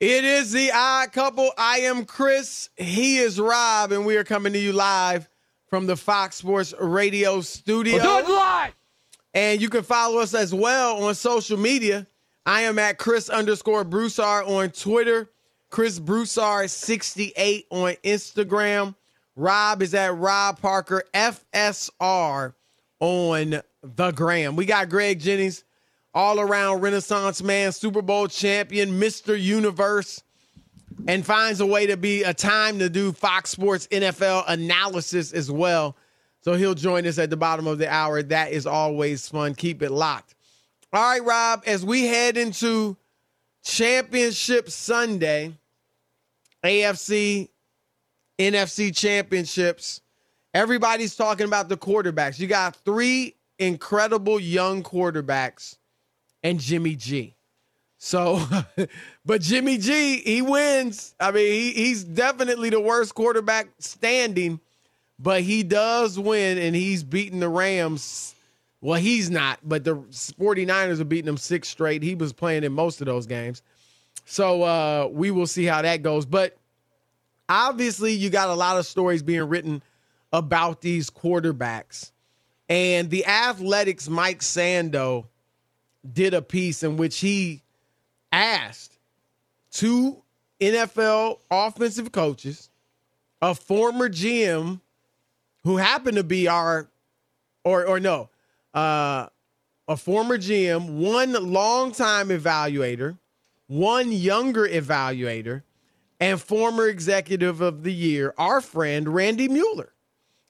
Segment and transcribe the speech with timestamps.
[0.00, 1.52] It is the odd couple.
[1.58, 2.70] I am Chris.
[2.78, 5.28] He is Rob, and we are coming to you live
[5.68, 8.02] from the Fox Sports Radio studio.
[8.02, 8.72] do it live.
[9.34, 12.06] And you can follow us as well on social media.
[12.46, 15.28] I am at Chris underscore Broussard on Twitter,
[15.68, 18.94] Chris Broussard 68 on Instagram.
[19.36, 22.54] Rob is at Rob Parker FSR
[23.00, 24.56] on the gram.
[24.56, 25.62] We got Greg Jennings
[26.14, 29.40] all around Renaissance man, Super Bowl champion, Mr.
[29.40, 30.22] Universe,
[31.06, 35.50] and finds a way to be a time to do Fox Sports NFL analysis as
[35.50, 35.96] well.
[36.42, 38.22] So he'll join us at the bottom of the hour.
[38.22, 39.54] That is always fun.
[39.54, 40.34] Keep it locked.
[40.92, 42.96] All right, Rob, as we head into
[43.62, 45.54] Championship Sunday,
[46.64, 47.48] AFC,
[48.38, 50.00] NFC championships,
[50.54, 52.38] everybody's talking about the quarterbacks.
[52.38, 55.76] You got three incredible young quarterbacks
[56.42, 57.34] and Jimmy G.
[57.98, 58.40] So,
[59.24, 61.14] but Jimmy G, he wins.
[61.20, 64.60] I mean, he, he's definitely the worst quarterback standing,
[65.18, 68.34] but he does win and he's beating the Rams.
[68.80, 72.02] Well, he's not, but the 49ers are beating him six straight.
[72.02, 73.62] He was playing in most of those games.
[74.24, 76.24] So uh, we will see how that goes.
[76.24, 76.56] But
[77.48, 79.82] obviously, you got a lot of stories being written
[80.32, 82.12] about these quarterbacks.
[82.68, 85.26] And the Athletic's, Mike Sando,
[86.10, 87.62] did a piece in which he
[88.32, 88.98] asked
[89.70, 90.22] two
[90.60, 92.70] NFL offensive coaches,
[93.40, 94.80] a former GM
[95.64, 96.88] who happened to be our,
[97.64, 98.30] or or no,
[98.74, 99.26] uh,
[99.88, 103.18] a former GM, one longtime evaluator,
[103.66, 105.62] one younger evaluator,
[106.20, 109.92] and former executive of the year, our friend Randy Mueller.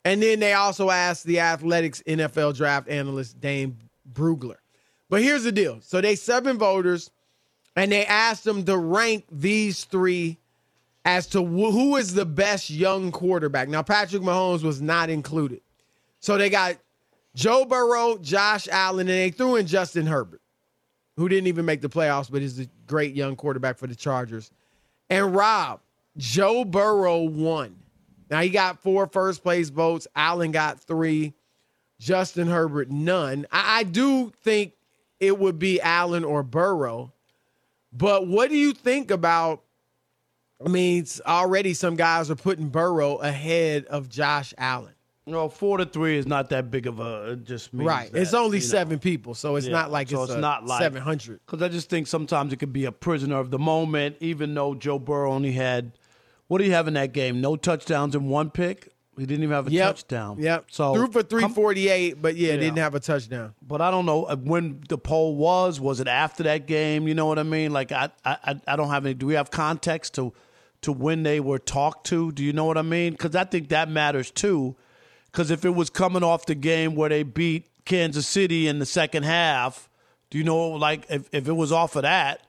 [0.05, 3.77] And then they also asked the Athletic's NFL draft analyst Dane
[4.11, 4.57] Brugler.
[5.11, 5.81] But here's the deal.
[5.83, 7.11] So they seven voters,
[7.77, 10.39] and they asked them to rank these three
[11.05, 13.69] as to wh- who is the best young quarterback.
[13.69, 15.61] Now Patrick Mahomes was not included.
[16.21, 16.77] So they got
[17.35, 20.43] Joe Burrow, Josh Allen, and they threw in Justin Herbert,
[21.17, 24.51] who didn't even make the playoffs, but is a great young quarterback for the Chargers.
[25.09, 25.81] And Rob,
[26.17, 27.77] Joe Burrow won.
[28.31, 30.07] Now he got four first place votes.
[30.15, 31.35] Allen got three.
[31.99, 33.47] Justin Herbert, none.
[33.51, 34.73] I, I do think
[35.21, 37.13] it would be Allen or Burrow.
[37.93, 39.63] But what do you think about?
[40.65, 44.93] I mean, it's already some guys are putting Burrow ahead of Josh Allen.
[45.27, 47.33] You know, four to three is not that big of a.
[47.33, 48.13] It just means Right.
[48.13, 48.69] that, it's only you know.
[48.71, 49.73] seven people, so it's Yeah.
[49.73, 51.41] not like So it's, it's not like- 700.
[51.47, 54.75] Because I just think sometimes it could be a prisoner of the moment, even though
[54.75, 55.93] Joe Burrow only had,
[56.49, 57.41] what do you have in that game?
[57.41, 58.89] No touchdowns and one pick?
[59.21, 59.87] He didn't even have a Yep.
[59.97, 60.37] touchdown.
[60.41, 60.65] Yep.
[60.71, 62.57] So threw for 348, but yeah, Yeah.
[62.57, 63.55] didn't have a touchdown.
[63.61, 65.79] But I don't know uh, when the poll was.
[65.79, 67.07] Was it after that game?
[67.07, 67.73] You know what I mean?
[67.73, 69.15] Like I, I, I don't have any.
[69.15, 70.33] Do we have context to,
[70.83, 72.33] to when they were talked to?
[72.33, 73.13] Do you know what I mean?
[73.13, 74.75] Because I think that matters too.
[75.27, 78.87] Because if it was coming off the game where they beat Kansas City in the
[78.87, 79.89] second half,
[80.31, 82.47] do you know like if, if it was off of that?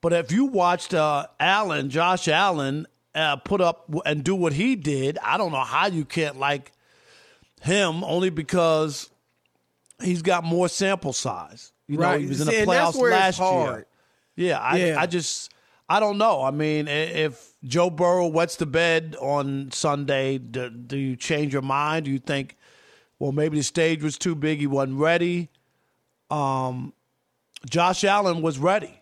[0.00, 4.76] But if you watched uh, Allen, Josh Allen, uh, put up and do what he
[4.76, 6.72] did, I don't know how you can't like
[7.60, 9.10] him only because
[10.02, 11.72] he's got more sample size.
[11.86, 13.86] You know, he was in the See, and that's playoffs last year.
[14.36, 15.00] Yeah, I, Yeah.
[15.00, 15.52] I just,
[15.88, 16.42] I don't know.
[16.42, 21.62] I mean, if Joe Burrow wets the bed on Sunday, do, do you change your
[21.62, 22.06] mind?
[22.06, 22.56] Do you think,
[23.18, 25.50] well, maybe the stage was too big, he wasn't ready?
[26.30, 26.94] Um,
[27.68, 29.01] Josh Allen was ready.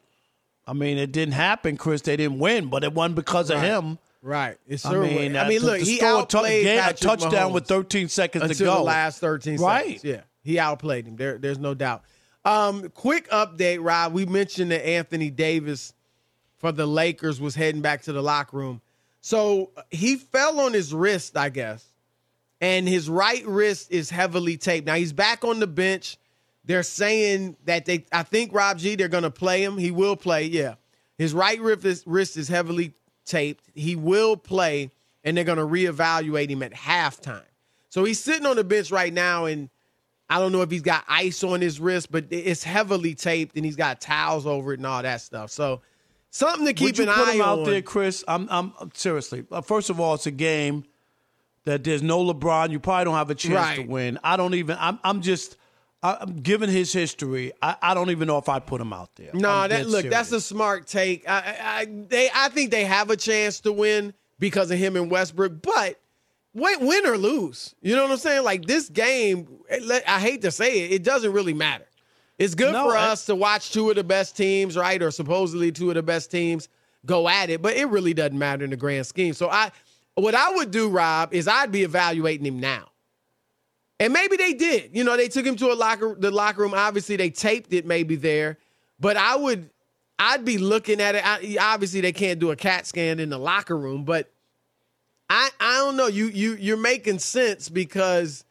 [0.70, 2.02] I mean, it didn't happen, Chris.
[2.02, 3.98] They didn't win, but it wasn't because of him.
[4.22, 4.56] Right.
[4.68, 5.36] It I mean.
[5.36, 8.44] I uh, mean, look, to he score outplayed game- a touchdown Mahomes with 13 seconds
[8.44, 8.78] to until go.
[8.78, 9.84] the last 13 Right.
[10.00, 10.04] seconds.
[10.04, 10.20] Yeah.
[10.44, 11.16] He outplayed him.
[11.16, 12.04] There, there's no doubt.
[12.44, 14.12] Um, quick update, Rob.
[14.12, 15.92] We mentioned that Anthony Davis
[16.58, 18.80] for the Lakers was heading back to the locker room.
[19.22, 21.84] So uh, he fell on his wrist, I guess,
[22.60, 24.86] and his right wrist is heavily taped.
[24.86, 26.16] Now he's back on the bench.
[26.64, 29.78] They're saying that they, I think Rob G, they're going to play him.
[29.78, 30.74] He will play, yeah.
[31.18, 33.64] His right wrist is, wrist is heavily taped.
[33.74, 34.90] He will play,
[35.24, 37.42] and they're going to reevaluate him at halftime.
[37.88, 39.68] So he's sitting on the bench right now, and
[40.28, 43.64] I don't know if he's got ice on his wrist, but it's heavily taped and
[43.64, 45.50] he's got towels over it and all that stuff.
[45.50, 45.80] So
[46.30, 47.64] something to keep Would you an put eye him out on.
[47.64, 48.22] there, Chris?
[48.28, 49.44] I'm, I'm seriously.
[49.50, 50.84] uh, First of all, it's a game
[51.64, 52.70] that there's no LeBron.
[52.70, 54.20] You probably don't have a chance to win.
[54.22, 54.76] I don't even.
[54.78, 55.56] I'm, I'm just.
[56.02, 57.52] I- I'm given his history.
[57.60, 59.30] I, I don't even know if I put him out there.
[59.34, 61.28] No, I'm that look, that's a smart take.
[61.28, 65.10] I, I, they, I think they have a chance to win because of him and
[65.10, 66.00] Westbrook, but
[66.54, 68.44] win, win or lose, you know what I'm saying?
[68.44, 71.84] Like this game, I hate to say it, it doesn't really matter.
[72.38, 75.70] It's good No, for us to watch two of the best teams, right, or supposedly
[75.70, 76.70] two of the best teams
[77.04, 79.34] go at it, but it really doesn't matter in the grand scheme.
[79.34, 79.70] So I,
[80.14, 82.89] what I would do, Rob, is I'd be evaluating him now.
[84.00, 84.90] And maybe they did.
[84.94, 86.72] You know, they took him to a locker the locker room.
[86.74, 88.58] Obviously, they taped it maybe there.
[88.98, 89.70] But I would
[90.18, 91.22] I'd be looking at it.
[91.24, 94.32] I, obviously, they can't do a CAT scan in the locker room, but
[95.28, 96.06] I I don't know.
[96.08, 98.44] You you you're making sense because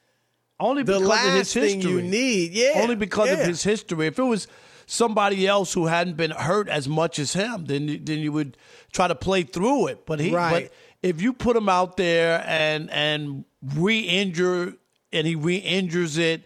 [0.60, 1.92] only the because of his last thing history.
[1.92, 4.06] you need, yeah, only because of his history.
[4.08, 4.48] If it was
[4.86, 8.56] somebody else who hadn't been hurt as much as him, then you- then you would
[8.92, 10.06] try to play through it.
[10.06, 10.70] But he, Right.
[10.70, 10.74] but
[11.08, 14.74] if you put him out there and and re-injure
[15.12, 16.44] and he re-injures it,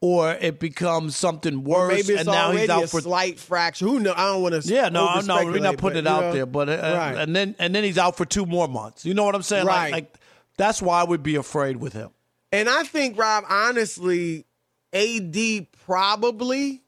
[0.00, 3.38] or it becomes something worse, maybe it's and now already he's out a for slight
[3.38, 3.86] fracture.
[3.86, 4.12] Who know?
[4.14, 4.68] I don't want to.
[4.72, 7.16] yeah, no, no, we're not putting it out there, but uh, right.
[7.16, 9.06] and then and then he's out for two more months.
[9.06, 9.66] You know what I'm saying?
[9.66, 9.90] Right.
[9.90, 10.18] Like, like
[10.56, 12.10] that's why I would be afraid with him.
[12.52, 14.46] And I think, Rob, honestly,
[14.92, 16.82] AD probably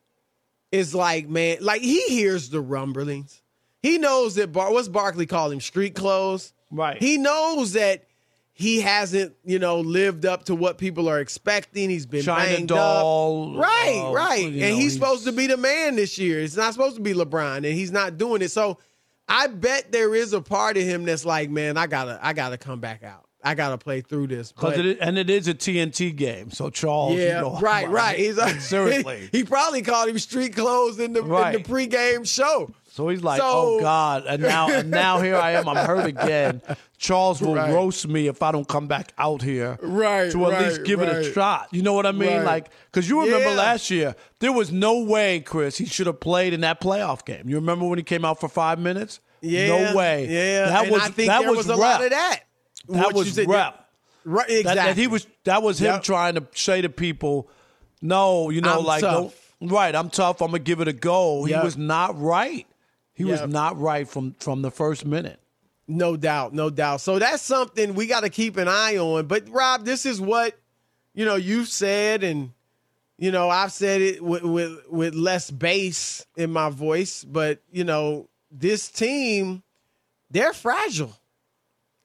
[0.71, 3.43] is like, man, like he hears the rumblings.
[3.83, 6.53] He knows that Bar what's Barkley call him street clothes.
[6.71, 7.01] Right.
[7.01, 8.07] He knows that
[8.59, 11.91] he hasn't, you know, lived up to what people are expecting.
[11.91, 13.63] He's been China banged doll, up.
[13.63, 14.47] Right, uh, right.
[14.47, 16.41] and know, he's, he's- supposed to be the man this year.
[16.41, 18.51] It's not supposed to be LeBron, and he's not doing it.
[18.51, 18.79] So
[19.29, 22.57] I bet there is a part of him that's like, man, I gotta, I gotta
[22.57, 23.25] come back out.
[23.45, 24.53] I gotta play through this.
[24.59, 27.91] But- it is, and it is a TNT game, so Charles, you yeah, know, right,
[27.91, 28.19] right.
[28.19, 29.29] He's like, seriously.
[29.33, 31.55] He, probably called him street clothes in the Right.
[31.57, 32.71] in the pregame show.
[32.97, 35.69] So he's like, oh, So- "Oh God!" And now, and now here I am.
[35.69, 36.63] I'm hurt again.
[36.99, 37.73] Charles will Right.
[37.73, 41.01] roast me if I don't come back out here, Right, To at right, least give
[41.03, 41.69] it a shot.
[41.71, 42.39] You know what I mean?
[42.39, 42.45] Right.
[42.45, 43.57] Like, because you remember Yeah.
[43.57, 47.49] last year, there was no way, Chris, he should have played in that playoff game.
[47.49, 49.21] You remember when he came out for five minutes?
[49.43, 50.27] Yeah, no way.
[50.29, 51.79] Yeah, that and was I think that was, was, a rep.
[51.79, 52.41] lot of that.
[52.89, 53.83] That was said, rep.
[54.25, 54.83] Right, That, exactly.
[54.85, 56.03] that he was that was him Yep.
[56.03, 57.49] trying to say to people,
[58.03, 59.05] no, you know, I'm like
[59.61, 61.45] right, I'm tough, I'm gonna give it a go.
[61.45, 61.63] He Yep.
[61.65, 62.67] was not right.
[63.17, 65.41] He was not right from from the first minute.
[65.89, 67.01] No doubt, no doubt.
[67.01, 69.27] So that's something we got to keep an eye on.
[69.27, 70.59] But Rob, this is what
[71.15, 72.51] you know you've said, and
[73.19, 77.25] you know I've said it with with, with less bass in my voice.
[77.25, 79.63] But you know this team,
[80.31, 81.17] they're fragile.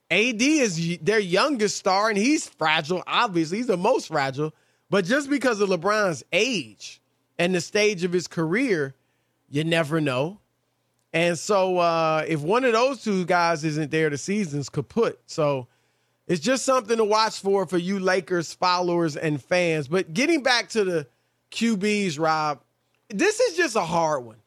[0.09, 3.03] AD is their youngest star, and he's fragile.
[3.05, 4.53] Obviously, he's the most fragile.
[4.89, 7.01] But just because of LeBron's age
[7.37, 8.93] and the stage of his career,
[9.49, 10.40] you never know.
[11.13, 15.19] And so uh, if one of those two guys isn't there, the season's kaput.
[15.25, 15.67] So
[16.27, 19.87] it's just something to watch for for you Lakers followers and fans.
[19.87, 21.07] But getting back to the
[21.51, 22.61] QBs, Rob,
[23.09, 24.37] this is just a hard one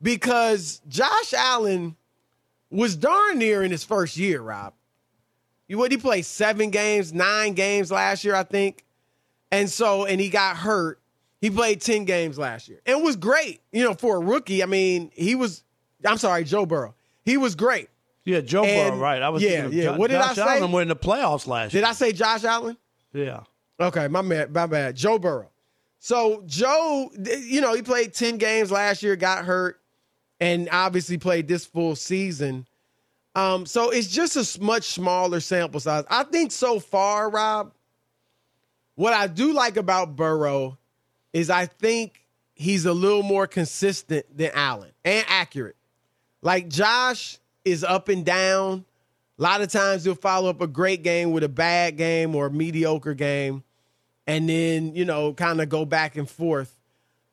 [0.00, 1.96] because Josh Allen
[2.70, 4.74] was darn near in his first year, Rob.
[5.66, 8.84] You what he played seven games, nine games last year, I think.
[9.50, 11.00] And so, and he got hurt.
[11.40, 13.60] He played 10 games last year and was great.
[13.72, 15.62] You know, for a rookie, I mean, he was,
[16.06, 16.94] I'm sorry, Joe Burrow.
[17.24, 17.88] He was great.
[18.24, 19.22] Yeah, Joe And- Burrow, right?
[19.22, 19.84] I was yeah, yeah.
[19.84, 20.58] Jo- What did I Josh say?
[20.58, 21.82] Allen were in the playoffs last Did year.
[21.82, 22.76] Did I say Josh Allen?
[23.12, 23.40] Yeah.
[23.80, 24.96] Okay, my bad, my bad.
[24.96, 25.50] Joe Burrow.
[25.98, 29.80] So Joe, you know, he played 10 games last year, got hurt,
[30.40, 32.66] and obviously played this full season.
[33.34, 36.04] Um, so it's just a much smaller sample size.
[36.08, 37.72] I think so far, Rob,
[38.94, 40.78] what I do like about Burrow
[41.32, 42.24] is I think
[42.54, 45.76] he's a little more consistent than Allen and accurate.
[46.44, 48.84] Like Josh is up and down.
[49.38, 52.46] A lot of times he'll follow up a great game with a bad game or
[52.46, 53.64] a mediocre game,
[54.28, 56.78] and then you know kind of go back and forth.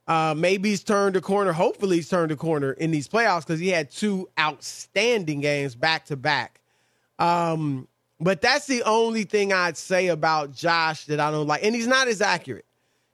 [0.08, 1.52] Uh, maybe he's turned a corner.
[1.52, 6.06] Hopefully, he's turned a corner in these playoffs because he had two outstanding games back
[6.06, 6.62] to back.
[7.20, 7.88] Um,
[8.20, 11.88] but that's the only thing I'd say about Josh that I don't like, and he's
[11.88, 12.66] not as accurate.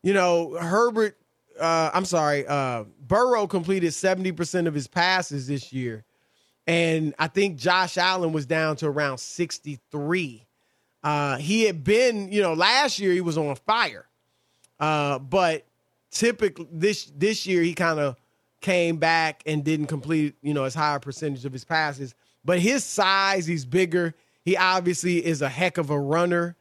[0.03, 1.17] You know, Herbert.
[1.59, 6.03] Uh, I'm sorry, uh, Burrow completed 70% of his passes this year.
[6.65, 10.45] And I think Josh Allen was down to around 63.
[11.03, 14.05] Uh, he had been, you know, last year he was on fire.
[14.79, 15.65] Uh, but
[16.11, 18.15] typically this this year he kind of
[18.61, 22.13] came back and didn't complete, you know, as high a percentage of his passes.
[22.43, 24.13] But his size, he's bigger.
[24.43, 26.55] He obviously is a heck of a runner.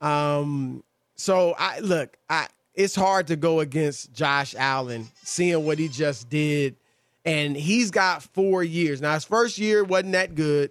[0.00, 0.84] Um,
[1.16, 2.46] so I look, I
[2.78, 6.76] it's hard to go against Josh Allen, seeing what he just did.
[7.24, 9.02] And he's got four years.
[9.02, 10.70] Now, his first year wasn't that good.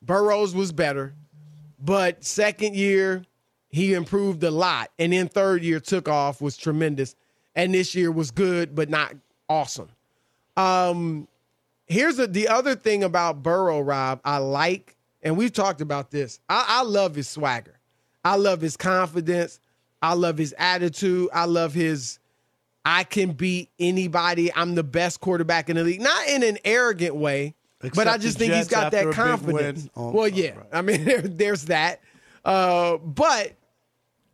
[0.00, 1.14] Burrows was better.
[1.84, 3.24] But second year,
[3.70, 4.92] he improved a lot.
[5.00, 7.16] And then third year took off, was tremendous.
[7.56, 9.16] And this year was good, but not
[9.48, 9.88] awesome.
[10.56, 11.26] Um,
[11.88, 16.38] here's a, the other thing about Burrow, Rob, I like, and we've talked about this.
[16.48, 17.74] I, I love his swagger.
[18.24, 19.58] I love his confidence.
[20.00, 21.28] I love his attitude.
[21.32, 22.18] I love his
[22.84, 24.50] I can beat anybody.
[24.54, 26.00] I'm the best quarterback in the league.
[26.00, 27.54] Not in an arrogant way,
[27.94, 29.88] but I just think he's Jets got after a that confidence.
[29.94, 30.56] Oh, well, yeah.
[30.56, 30.66] right.
[30.72, 32.00] I mean, there, there's that.
[32.46, 33.52] Uh, but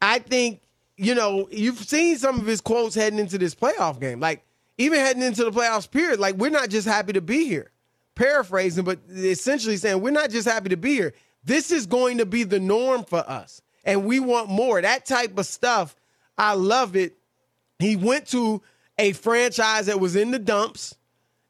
[0.00, 0.60] I think,
[0.96, 4.20] you know, you've seen some of his quotes heading into this playoff game.
[4.20, 4.44] Like,
[4.78, 7.72] even heading into the playoffs period, like, we're not just happy to be here.
[8.14, 11.12] Paraphrasing, but essentially saying, we're not just happy to be here.
[11.42, 13.60] This is going to be the norm for us.
[13.84, 14.80] And we want more.
[14.80, 15.94] That type of stuff,
[16.38, 17.16] I love it.
[17.78, 18.62] He went to
[18.98, 20.94] a franchise that was in the dumps.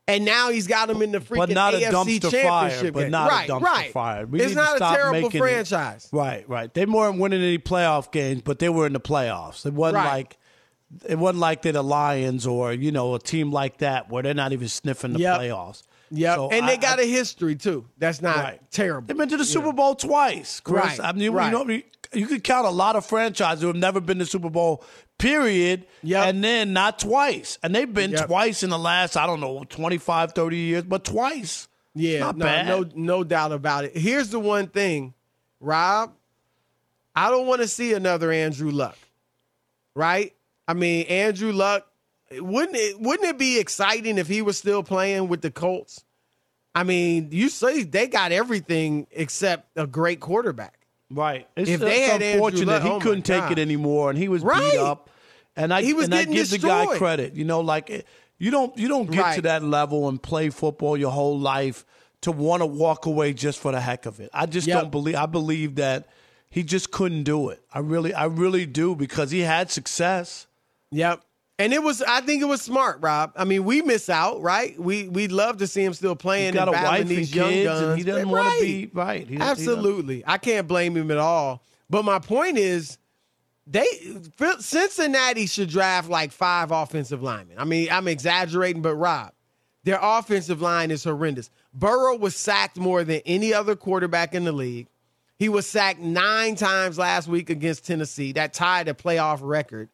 [0.07, 2.93] And now he's got them in the freaking but not a dumpster championship fire.
[2.93, 3.91] But not right, a dumpster right.
[3.93, 4.27] fire.
[4.27, 6.09] We it's not a terrible making it- franchise.
[6.13, 6.73] Right, right.
[6.75, 9.65] They weren't winning any playoff games, but they were in the playoffs.
[9.65, 10.13] It wasn't Right.
[10.13, 10.37] like
[11.09, 14.35] it wasn't like they're the Lions or you know a team like that where they're
[14.35, 15.41] not even sniffing the Yep.
[15.41, 15.83] playoffs.
[16.11, 16.37] Yep.
[16.37, 17.87] So and they got I- a history too.
[17.99, 18.61] That's not Right.
[18.71, 19.07] terrible.
[19.07, 20.85] They've been to the Super Bowl twice, Chris.
[20.85, 21.47] Right, I mean, right.
[21.47, 21.69] you know,
[22.13, 24.85] you- could count a lot of franchises who have never been to the Super Bowl,
[25.19, 26.27] period, Yep.
[26.27, 27.59] and then not twice.
[27.63, 28.27] And they've been Yep.
[28.29, 31.67] twice in the last, I don't know, 25, 30 years, but twice.
[31.97, 33.97] Yeah, no, no, no doubt about it.
[33.97, 35.15] Here's the one thing,
[35.61, 36.13] Rob.
[37.17, 38.99] I don't want to see another Andrew Luck.
[39.95, 40.35] Right?
[40.67, 41.87] I mean, Andrew Luck.
[42.43, 43.01] Wouldn't it?
[43.01, 46.05] Wouldn't it be exciting if he was still playing with the Colts?
[46.75, 50.87] I mean, you say they got everything except a great quarterback.
[51.11, 51.47] Right.
[51.57, 54.19] It's, If they it's had Andrew unfortunate Luck- he oh couldn't take it anymore, and
[54.19, 54.73] he was Right.
[54.73, 55.11] beat up.
[55.57, 56.99] And I He was and I getting give the guy destroyed.
[56.99, 57.35] credit.
[57.35, 58.03] You know, like eh,
[58.39, 61.85] you don't you don't get to that level and play football your whole life
[62.23, 64.31] to want to walk away just for the heck of it.
[64.35, 64.81] I just Yep.
[64.81, 65.15] don't believe.
[65.15, 66.09] I believe that
[66.51, 67.63] he just couldn't do it.
[67.73, 70.47] I really, I really do because he had success.
[70.91, 71.23] Yep.
[71.59, 73.33] And it was, I think it was smart, Rob.
[73.37, 74.77] I mean, we miss out, right?
[74.79, 77.35] We we'd love to see him still playing He's got and a battling wife and
[77.35, 77.81] young kids, guns.
[77.83, 78.59] and he doesn't want Right.
[78.59, 79.29] to be right.
[79.29, 80.25] He- he Absolutely.
[80.27, 81.63] I can't blame him at all.
[81.89, 82.99] But my point is,
[83.69, 83.87] they
[84.59, 87.57] Cincinnati should draft like five offensive linemen.
[87.59, 89.33] I mean, I'm exaggerating, but Rob,
[89.85, 91.51] their offensive line is horrendous.
[91.73, 94.89] Burrow was sacked more than any other quarterback in the league.
[95.39, 98.33] He was sacked nine times last week against Tennessee.
[98.33, 99.89] That tied a playoff record.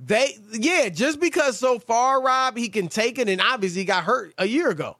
[0.00, 4.04] They, yeah, just because so far, Rob, he can take it, and obviously he got
[4.04, 4.96] hurt a year ago.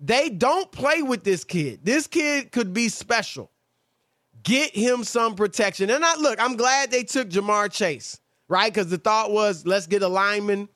[0.00, 1.80] They don't play with this kid.
[1.84, 3.50] This kid could be special.
[4.42, 5.88] Get him some protection.
[5.88, 8.72] And I look, I'm glad they took Ja'Marr Chase, right?
[8.72, 10.68] Because the thought was, let's get a lineman.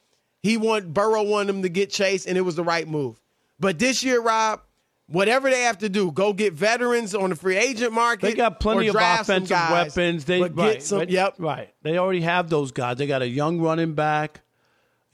[0.44, 3.20] He want Burrow wanted him to get Chase, and it was the right move.
[3.58, 4.60] But this year, Rob,
[5.08, 8.22] whatever they have to do, go get veterans on the free agent market.
[8.26, 10.24] They got plenty of offensive guys, weapons.
[10.24, 10.98] They but get right, some.
[11.00, 11.34] right, Yep.
[11.38, 11.74] right.
[11.82, 12.96] They already have those guys.
[12.98, 14.40] They got a young running back,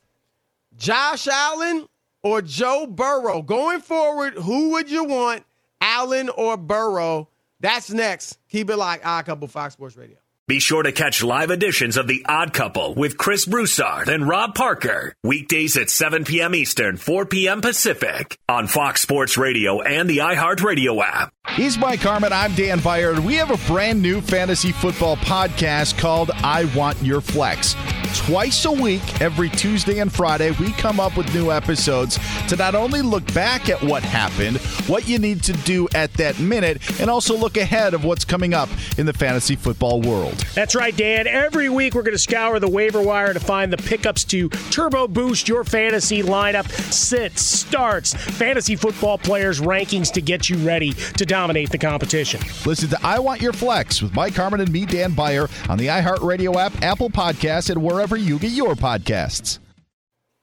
[0.76, 1.86] Josh Allen
[2.22, 3.42] or Joe Burrow?
[3.42, 5.44] Going forward, who would you want,
[5.80, 7.28] Allen or Burrow?
[7.60, 8.38] That's next.
[8.48, 10.16] Keep it like Odd Couple Fox Sports Radio.
[10.48, 14.54] Be sure to catch live editions of The Odd Couple with Chris Broussard and Rob
[14.54, 15.12] Parker.
[15.24, 16.54] Weekdays at 7 p.m.
[16.54, 17.60] Eastern, 4 p.m.
[17.60, 21.32] Pacific on Fox Sports Radio and the iHeartRadio app.
[21.56, 22.32] He's Mike Harmon.
[22.32, 23.20] I'm Dan Beyer.
[23.20, 27.74] We have a brand new fantasy football podcast called I Want Your Flex.
[28.14, 32.74] Twice a week, every Tuesday and Friday, we come up with new episodes to not
[32.74, 37.10] only look back at what happened, what you need to do at that minute, and
[37.10, 40.35] also look ahead of what's coming up in the fantasy football world.
[40.54, 41.26] That's right, Dan.
[41.26, 45.06] Every week we're going to scour the waiver wire to find the pickups to turbo
[45.08, 51.26] boost your fantasy lineup, sits, starts, fantasy football players' rankings to get you ready to
[51.26, 52.40] dominate the competition.
[52.64, 55.88] Listen to I Want Your Flex with Mike Harmon and me, Dan Beyer, on the
[55.88, 59.58] iHeartRadio app, Apple Podcasts, and wherever you get your podcasts.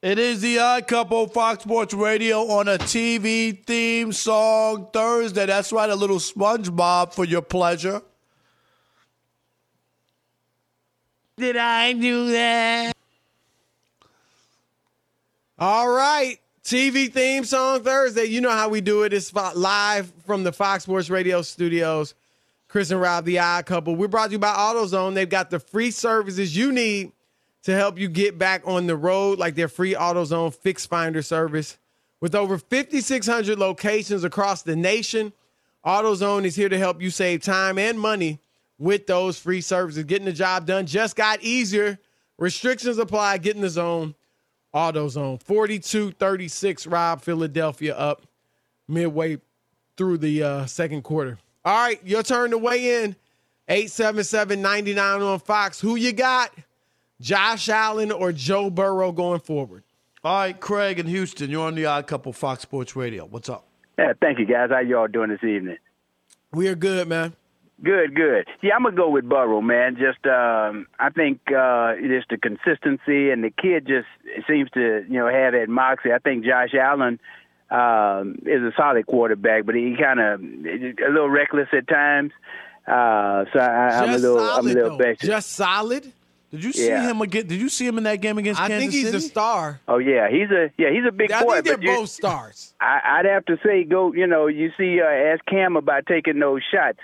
[0.03, 5.45] It is the Odd Couple Fox Sports Radio on a TV theme song Thursday.
[5.45, 8.01] That's right, a little SpongeBob for your pleasure.
[11.37, 12.95] Did I do that?
[15.57, 16.39] All right.
[16.63, 18.25] TV theme song Thursday.
[18.25, 19.13] You know how we do it.
[19.13, 22.13] It's live from the Fox Sports Radio studios.
[22.67, 23.95] Chris and Rob, the odd couple.
[23.95, 25.15] We're brought to you by AutoZone.
[25.15, 27.11] They've got the free services you need
[27.63, 31.77] to help you get back on the road, like their free AutoZone Fix Finder service.
[32.21, 35.33] With over 5,600 locations across the nation,
[35.85, 38.39] AutoZone is here to help you save time and money
[38.77, 40.03] with those free services.
[40.03, 41.99] Getting the job done just got easier.
[42.37, 43.37] Restrictions apply.
[43.37, 44.15] Get in the zone.
[44.73, 45.43] AutoZone.
[45.43, 48.23] 42-36, Rob, Philadelphia up
[48.87, 49.37] midway
[49.97, 51.37] through the uh, second quarter.
[51.63, 53.15] All right, your turn to weigh in.
[53.69, 55.79] 877-99 on Fox.
[55.79, 56.51] Who you got?
[57.21, 59.83] Josh Allen or Joe Burrow going forward?
[60.23, 63.25] All right, Craig in Houston, you're on the Odd Couple Fox Sports Radio.
[63.25, 63.67] What's up?
[63.97, 64.69] Yeah, thank you, guys.
[64.71, 65.77] How y'all doing this evening?
[66.51, 67.33] We are good, man.
[67.83, 68.47] Good, good.
[68.61, 69.95] Yeah, I'm gonna go with Burrow, man.
[69.97, 74.07] Just um, I think uh, just the consistency and the kid just
[74.47, 76.13] seems to you know have that moxie.
[76.13, 77.19] I think Josh Allen
[77.69, 82.31] um, is a solid quarterback, but he kind of a little reckless at times.
[82.87, 85.13] Uh, so I, I'm a little, solid, I'm a little though.
[85.15, 86.11] Just solid?
[86.51, 87.09] Did you see Yeah.
[87.09, 87.47] him again?
[87.47, 88.77] Did you see him in that game against Kansas?
[88.77, 89.25] I Kansas think he's City?
[89.25, 89.79] a star.
[89.87, 91.53] Oh yeah, he's a yeah he's a big I boy.
[91.55, 92.73] think they're but you- both stars.
[92.79, 94.13] I, I'd have to say go.
[94.13, 96.99] You know, you see, uh, ask Cam about taking those shots.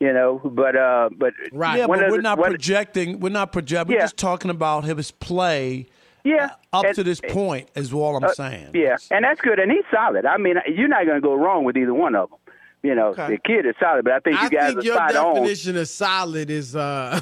[0.00, 1.78] You know, but uh, but Right.
[1.78, 3.18] Yeah, but we're the- not projecting.
[3.20, 3.96] We're not projecting.
[3.96, 5.86] We're just talking about his play
[6.24, 7.68] Yeah, up and- to this point.
[7.74, 8.70] Is all I'm Uh, saying.
[8.74, 10.24] Yeah, and that's good, and he's solid.
[10.24, 12.38] I mean, you're not going to go wrong with either one of them.
[12.84, 13.26] You know, Okay.
[13.26, 15.34] the kid is solid, but I think you I guys think are your spot on.
[15.34, 17.20] definition of solid is uh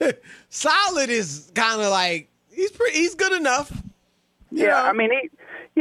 [0.48, 3.70] solid is kind of like he's pretty he's good enough.
[4.50, 4.74] Yeah, know?
[4.76, 5.30] I mean, he,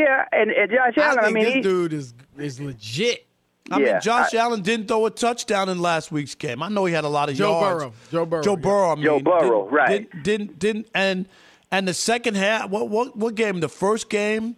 [0.02, 1.18] yeah, and, and Josh I Allen.
[1.24, 3.26] think I, mean, this he, dude is is legit.
[3.74, 6.62] I Yeah, mean, Josh I- Allen didn't throw a touchdown in last week's game.
[6.64, 7.80] I know he had a lot of Joe yards.
[7.84, 7.94] Burrow.
[8.12, 8.62] Joe Burrow, Joe yeah.
[8.62, 8.92] Burrow.
[8.92, 9.90] I mean, Joe Burrow, didn't, right.
[9.90, 11.26] Didn't, didn't didn't and
[11.72, 12.70] and the second half.
[12.70, 13.60] What what what game?
[13.60, 14.56] The first game.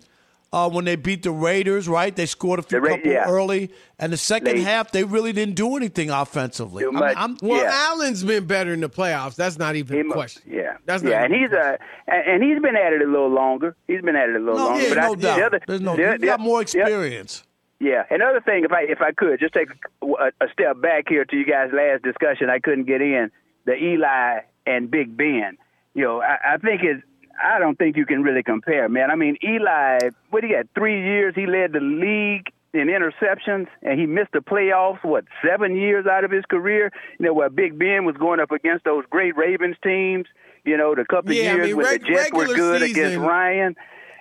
[0.53, 2.15] Uh, when they beat the Raiders, right?
[2.15, 3.25] They scored a few Ra- couple yeah.
[3.27, 6.83] early, and the second They- half they really didn't do anything offensively.
[6.83, 7.17] Too I mean.
[7.17, 7.71] I'm- Well, Yeah.
[7.91, 9.35] Allen's been better in the playoffs.
[9.35, 10.43] That's not even he a mu- question.
[10.47, 13.01] Yeah, That's not yeah, even and a he's uh, and, and he's been at it
[13.01, 13.75] a little longer.
[13.85, 14.83] He's been at it a little no, longer.
[14.83, 15.37] yeah, but no I, doubt.
[15.39, 17.43] The other, There's no, the, you the- got more the- experience.
[17.79, 18.03] Yeah.
[18.09, 19.69] Another thing, if I if I could just take
[20.01, 20.05] a,
[20.41, 23.31] a step back here to you guys' last discussion, I couldn't get in
[23.65, 25.57] the Eli and Big Ben.
[25.93, 27.03] You know, I, I think it's.
[27.41, 29.11] I don't think you can really compare, man.
[29.11, 30.67] I mean, Eli, what he got?
[30.73, 35.03] Three years he led the league in interceptions, and he missed the playoffs.
[35.03, 36.93] What seven years out of his career?
[37.19, 40.27] You know, where Big Ben was going up against those great Ravens teams.
[40.63, 43.17] You know, the couple Yeah, I years mean, when reg- the Jets were good against
[43.17, 43.75] Ryan.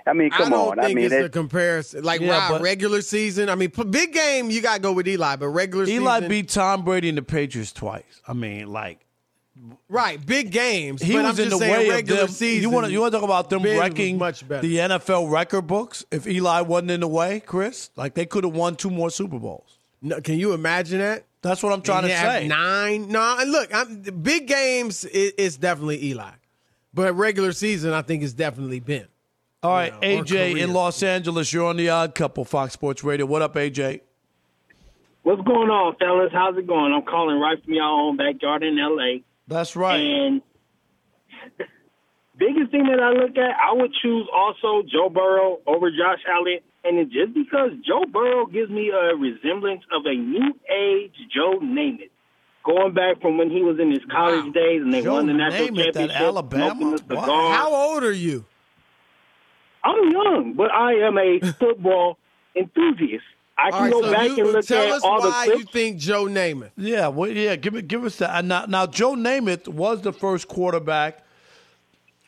[0.07, 0.77] I mean, come I don't on.
[0.77, 2.05] think I mean, it's it- a comparison.
[2.05, 3.49] Like Yeah, Rob, but- regular season.
[3.49, 4.51] I mean, big game.
[4.51, 6.03] You got to go with Eli, but regular season.
[6.03, 6.29] Eli season.
[6.29, 8.03] beat Tom Brady and the Patriots twice.
[8.29, 9.01] I mean, like
[9.89, 11.01] right big games.
[11.01, 12.29] he but was I'm in just the saying way of regular them.
[12.29, 12.63] season.
[12.63, 14.61] you want to you want to talk about them wrecking much better.
[14.67, 16.05] the NFL record books?
[16.11, 19.39] If Eli wasn't in the way, Chris, like they could have won two more Super
[19.39, 19.79] Bowls.
[20.03, 21.25] No, can you imagine that?
[21.41, 22.47] That's what I'm trying to say.
[22.49, 23.09] Nine.
[23.09, 25.05] No, and look, I'm, big games.
[25.07, 26.31] It, it's definitely Eli,
[26.93, 29.07] but regular season, I think it's definitely Ben.
[29.65, 33.25] All right, know, AJ in Los Angeles, you're on the Odd Couple, Fox Sports Radio.
[33.25, 34.01] What up, AJ?
[35.23, 36.31] What's going on, fellas?
[36.35, 36.93] How's it going?
[36.93, 39.23] I'm calling right from y'all own backyard in LA.
[39.49, 39.97] That's right.
[39.97, 40.43] And
[42.39, 46.59] biggest thing that I look at, I would choose also Joe Burrow over Josh Allen.
[46.85, 51.59] And it's just because Joe Burrow gives me a resemblance of a new age Joe
[51.63, 52.11] Namath.
[52.67, 54.53] Going back from when he was in his college Wow.
[54.53, 56.67] days and they Joe won the national Namath at championship, Alabama?
[56.75, 57.25] smoking the What?
[57.25, 57.53] cigar.
[57.55, 58.45] How old are you?
[59.85, 62.19] I'm young, but I am a football
[62.57, 63.25] enthusiast.
[63.57, 65.45] I can right, go so back you, and look tell at us all the why
[65.45, 65.61] clips.
[65.61, 66.71] you think Joe Namath.
[66.77, 67.55] yeah, well, yeah.
[67.55, 68.45] Give it, give us that.
[68.45, 71.23] Now, now, Joe Namath was the first quarterback,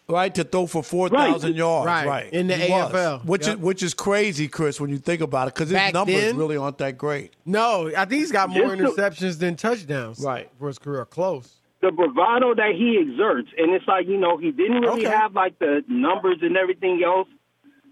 [0.08, 1.56] right, to throw for four thousand Right.
[1.56, 2.92] yards, Right, right, in the He was.
[2.92, 3.24] AFL.
[3.24, 3.56] which Yep.
[3.56, 6.36] is which is crazy, Chris, when you think about it, because his Back numbers then?
[6.36, 7.32] really aren't that great.
[7.44, 10.20] No, I think he's got more Just to- interceptions than touchdowns.
[10.20, 10.48] Right.
[10.60, 11.04] for his career.
[11.06, 11.54] Close.
[11.82, 15.14] the bravado that he exerts, and it's like you know he didn't really Okay.
[15.16, 17.28] have like the numbers and everything else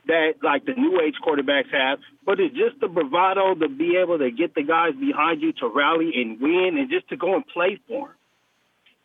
[0.07, 4.19] that like the new age quarterbacks have, but it's just the bravado to be able
[4.19, 7.47] to get the guys behind you to rally and win, and just to go and
[7.47, 8.15] play for him.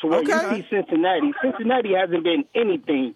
[0.02, 0.58] To where Okay.
[0.58, 3.16] you see Cincinnati, Cincinnati hasn't been anything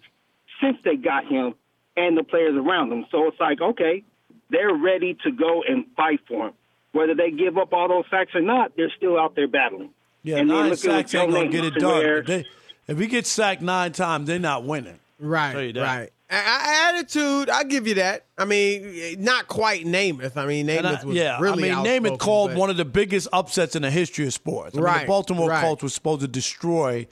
[0.60, 1.54] since they got him
[1.96, 3.06] and the players around them.
[3.10, 4.02] So it's like okay,
[4.50, 6.54] they're ready to go and fight for him.
[6.92, 9.90] Whether they give up all those sacks or not, they're still out there battling.
[10.22, 12.04] Yeah, And nine look at what sacks ain't gonna get it done.
[12.04, 12.44] If, they,
[12.88, 15.00] if he gets sacked nine times, they're not winning.
[15.18, 16.10] Right, right.
[16.30, 18.26] Attitude, I give you that.
[18.38, 20.36] I mean, not quite Namath.
[20.36, 22.70] I mean, And I- Namath was yeah, really I mean, name it called but- one
[22.70, 24.74] of the biggest upsets in the history of sports.
[24.74, 25.60] I mean, Right, the Baltimore right.
[25.62, 27.06] Colts was supposed to destroy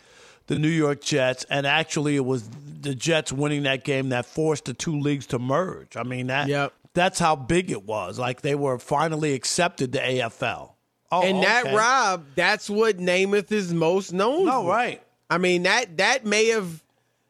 [0.49, 2.49] the New York Jets, and actually, it was
[2.81, 5.97] the Jets winning that game that forced the two leagues to merge.
[5.97, 6.73] I mean, that Yep.
[6.95, 8.19] That's how big it was.
[8.19, 10.73] Like they were finally accepted to AFL.
[11.11, 11.73] Oh, and that.
[11.75, 14.69] Rob, that's what Namath is most known No, for.
[14.71, 15.03] right.
[15.31, 16.83] I mean that that may have.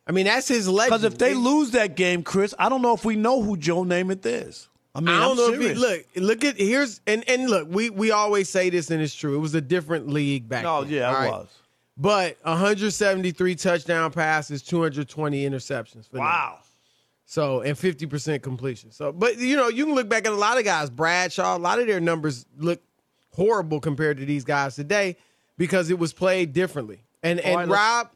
[0.07, 0.91] I mean that's his legend.
[1.03, 3.57] Because if they It- lose that game, Chris, I don't know if we know who
[3.57, 4.69] Joe Namath is.
[4.95, 5.71] I mean, I don't am know serious.
[5.71, 5.77] if
[6.15, 9.15] he, look look at here's and and look we we always say this and it's
[9.15, 9.35] true.
[9.35, 10.93] It was a different league back No, then.
[10.93, 11.31] yeah, it right?
[11.31, 11.49] was.
[11.97, 16.07] But 173 touchdown passes, 220 interceptions.
[16.09, 16.21] For them.
[16.25, 16.59] Wow.
[17.25, 18.91] So and 50% completion.
[18.91, 21.59] So, but you know, you can look back at a lot of guys, Bradshaw, a
[21.59, 22.83] lot of their numbers look
[23.31, 25.17] horrible compared to these guys today
[25.57, 27.03] because it was played differently.
[27.23, 28.11] And oh, and right, let's- Rob,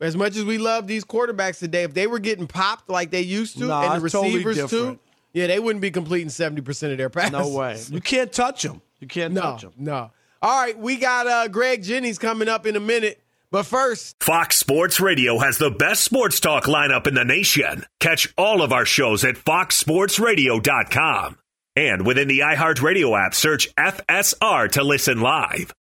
[0.00, 3.20] as much as we love these quarterbacks today, if they were getting popped like they
[3.22, 4.98] used to, Nah, and the it's totally receivers too,
[5.32, 7.32] yeah, they wouldn't be completing 70% of their passes.
[7.32, 7.80] No way.
[7.90, 8.80] You can't touch them.
[8.98, 9.72] You can't No, touch them.
[9.76, 10.10] no.
[10.42, 13.20] All right, we got uh, Greg Jennings coming up in a minute.
[13.52, 17.84] But first, Fox Sports Radio has the best sports talk lineup in the nation.
[17.98, 21.36] Catch all of our shows at foxsportsradio.com.
[21.76, 25.72] And within the iHeartRadio app, search FSR to listen live.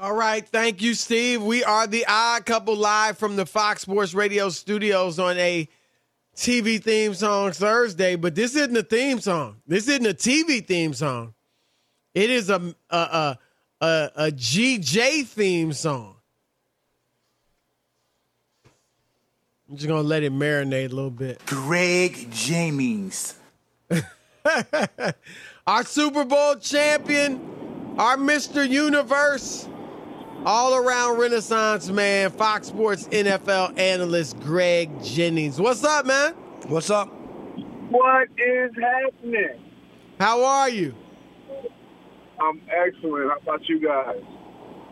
[0.00, 1.42] All right, thank you, Steve.
[1.42, 5.68] We are the Odd Couple live from the Fox Sports Radio studios on a
[6.34, 9.56] TV theme song Thursday, but this isn't a theme song.
[9.66, 11.34] This isn't a TV theme song.
[12.14, 13.38] It is a a a
[13.82, 16.16] a, a GJ theme song.
[19.68, 21.44] I'm just gonna let it marinate a little bit.
[21.44, 23.34] Greg Jennings.
[25.66, 28.66] Our Super Bowl champion, our Mr.
[28.66, 29.68] Universe,
[30.46, 35.60] all around Renaissance man, Fox Sports NFL analyst Greg Jennings.
[35.60, 36.32] What's up, man?
[36.68, 37.08] What's up?
[37.90, 39.60] What is happening?
[40.18, 40.94] How are you?
[42.40, 43.30] I'm excellent.
[43.30, 44.16] How about you guys?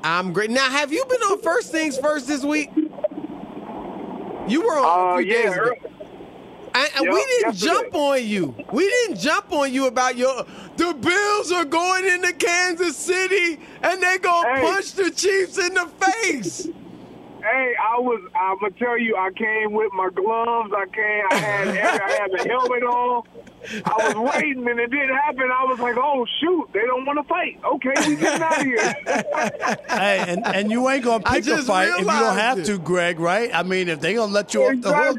[0.03, 0.51] I'm great.
[0.51, 2.71] Now, have you been on First Things First this week?
[4.49, 5.63] You were on Uh, a few yeah, days ago.
[5.63, 5.81] early-
[6.75, 7.73] And, and Yep, we didn't yesterday.
[7.73, 8.55] jump on you.
[8.73, 10.45] We didn't jump on you about your
[10.77, 14.61] the Bills are going into Kansas City and they gonna Hey.
[14.63, 16.69] punch the Chiefs in the face.
[17.41, 18.21] Hey, I was.
[18.35, 20.71] I'm gonna tell you, I came with my gloves.
[20.77, 21.23] I came.
[21.31, 22.01] I had.
[22.01, 23.23] I had the helmet on.
[23.85, 25.49] I was waiting, and it didn't happen.
[25.51, 28.67] I was like, "Oh shoot, they don't want to fight." Okay, we getting out of
[28.67, 28.95] here.
[29.89, 32.65] Hey, and, and you ain't gonna pick a fight if you don't have it.
[32.67, 33.19] to, Greg.
[33.21, 33.51] Right?
[33.55, 35.19] I mean, if they gonna let you off the hook,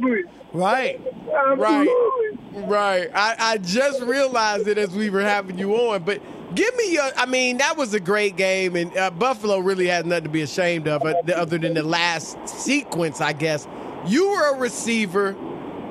[0.53, 0.99] right?
[1.33, 2.63] Absolutely.
[2.63, 3.09] Right.
[3.13, 6.03] I, I just realized it as we were having you on.
[6.03, 6.21] But
[6.55, 7.09] give me your.
[7.15, 10.41] I mean, that was a great game, and uh, Buffalo really has nothing to be
[10.41, 13.67] ashamed of, uh, other than the last sequence, I guess.
[14.05, 15.35] You were a receiver.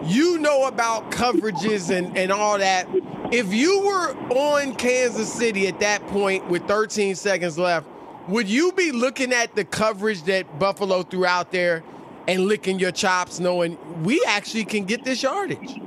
[0.05, 2.89] You know about coverages and, and all that.
[3.33, 7.87] If you were on Kansas City at that point with 13 seconds left,
[8.29, 11.83] would you be looking at the coverage that Buffalo threw out there
[12.29, 15.81] and licking your chops, knowing we actually can get this yardage?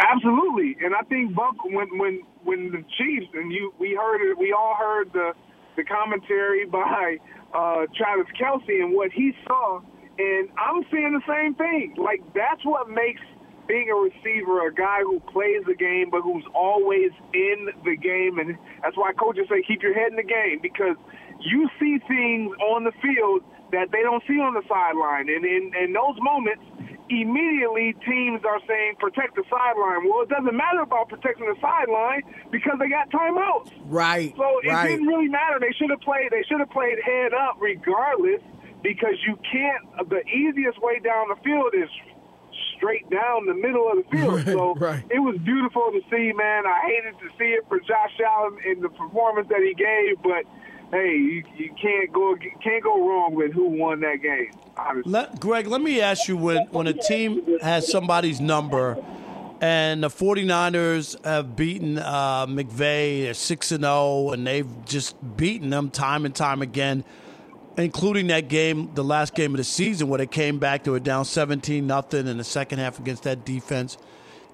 [0.00, 4.38] Absolutely, and I think Buck when when when the Chiefs and you we heard it,
[4.38, 5.32] we all heard the
[5.76, 7.16] the commentary by
[7.52, 9.80] uh, Travis Kelce and what he saw,
[10.18, 11.96] and I'm seeing the same thing.
[11.98, 13.20] Like that's what makes
[13.66, 18.38] being a receiver a guy who plays the game but who's always in the game,
[18.38, 20.96] and that's why coaches say keep your head in the game because
[21.40, 25.72] you see things on the field that they don't see on the sideline, and in
[25.74, 26.64] in those moments
[27.10, 30.08] immediately teams are saying protect the sideline.
[30.08, 33.72] Well, it doesn't matter about protecting the sideline because they got timeouts.
[33.86, 34.34] Right.
[34.36, 34.88] So it right.
[34.88, 35.58] didn't really matter.
[35.60, 36.30] They should have played.
[36.30, 38.40] They should have played head up regardless
[38.82, 40.08] because you can't.
[40.08, 41.88] The easiest way down the field is
[42.76, 44.44] straight down the middle of the field.
[44.46, 45.04] so right.
[45.10, 46.66] it was beautiful to see, man.
[46.66, 50.44] I hated to see it for Josh Allen in the performance that he gave, but
[50.90, 54.50] hey, you, you can't go can't go wrong with who won that game.
[55.04, 58.96] Let, Greg, let me ask you when, when a team has somebody's number
[59.60, 65.70] and the 49ers have beaten uh, McVay, they're 6 and 0, and they've just beaten
[65.70, 67.02] them time and time again,
[67.76, 71.00] including that game, the last game of the season, where they came back, they were
[71.00, 73.98] down 17 nothing in the second half against that defense.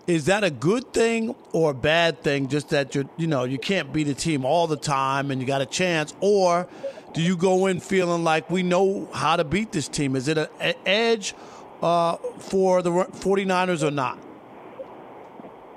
[0.07, 2.49] Is that a good thing or a bad thing?
[2.49, 5.47] Just that you you know you can't beat a team all the time and you
[5.47, 6.69] got a chance, or
[7.15, 10.15] do you go in feeling like we know how to beat this team?
[10.15, 11.35] Is it an edge
[11.81, 14.19] uh, for the 49ers or not?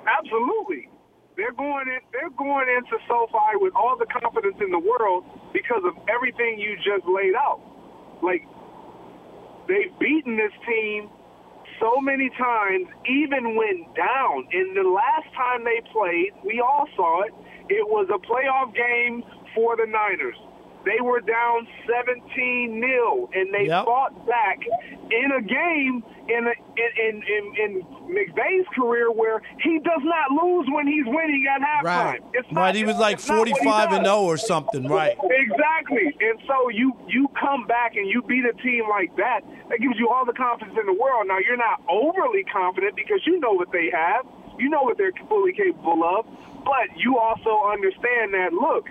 [0.06, 0.90] Absolutely.
[1.36, 5.82] They're going in they're going into SoFi with all the confidence in the world because
[5.86, 7.60] of everything you just laid out.
[8.22, 8.42] Like
[9.68, 11.08] they've beaten this team
[11.80, 14.48] so many times, even when down.
[14.52, 17.34] And the last time they played, we all saw it,
[17.68, 19.22] it was a playoff game
[19.54, 20.36] for the Niners.
[20.84, 23.84] They were down 17 nil, and they Yep.
[23.84, 24.58] fought back
[25.10, 30.66] in a game in, a, in in in McVay's career where he does not lose
[30.70, 31.84] when he's winning at halftime.
[31.84, 32.20] Right.
[32.34, 34.12] It's not, Right, he was like it's not what he 45 and does.
[34.12, 35.16] 0 or something, right?
[35.30, 36.14] Exactly.
[36.20, 39.98] And so you you come back and you beat a team like that, that gives
[39.98, 41.26] you all the confidence in the world.
[41.28, 44.24] Now you're not overly confident because you know what they have.
[44.58, 46.26] You know what they're fully capable of.
[46.64, 48.84] But you also understand that look,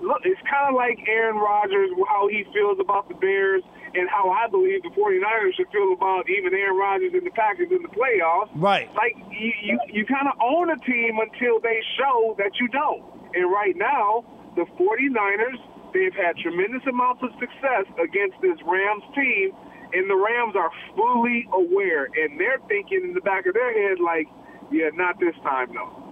[0.00, 3.62] look, it's kind of like Aaron Rodgers, how he feels about the Bears
[3.94, 7.68] and how I believe the 49ers should feel about even Aaron Rodgers and the Packers
[7.70, 8.50] in the playoffs.
[8.54, 8.88] Right.
[8.94, 13.02] Like you, you, you kind of own a team until they show that you don't.
[13.34, 14.24] And right now,
[14.56, 15.58] the 49ers,
[15.94, 19.50] they've had tremendous amounts of success against this Rams team,
[19.92, 23.98] and the Rams are fully aware, and they're thinking in the back of their head,
[23.98, 24.26] like,
[24.70, 26.09] yeah, not this time, no.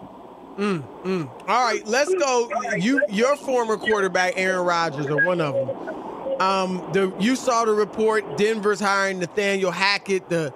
[1.46, 2.50] All right, let's go.
[2.76, 6.40] You, your former quarterback, Aaron Rodgers, or one of them.
[6.40, 8.36] Um, the you saw the report.
[8.36, 10.52] Denver's hiring Nathaniel Hackett, the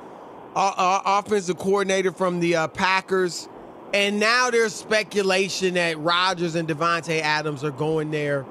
[0.55, 3.49] uh, uh, offensive coordinator from the uh, Packers,
[3.95, 8.45] and now there's speculation that Rodgers and Davante Adams are going there.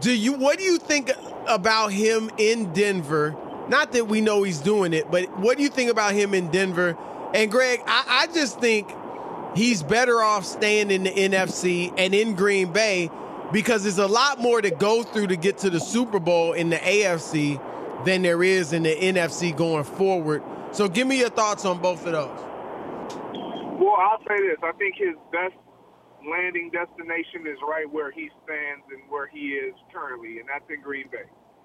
[0.00, 0.34] Do you?
[0.34, 1.10] What do you think
[1.46, 3.36] about him in Denver?
[3.68, 6.50] Not that we know he's doing it, but what do you think about him in
[6.50, 6.96] Denver?
[7.32, 8.92] And Greg, I, I just think
[9.54, 13.10] he's better off staying in the NFC and in Green Bay
[13.52, 16.70] because there's a lot more to go through to get to the Super Bowl in
[16.70, 17.60] the AFC
[18.04, 20.42] than there is in the NFC going forward.
[20.72, 22.40] So give me your thoughts on both of those.
[23.80, 24.58] Well, I'll say this.
[24.62, 25.54] I think his best
[26.28, 30.80] landing destination is right where he stands and where he is currently, and that's in
[30.82, 31.24] Green Bay.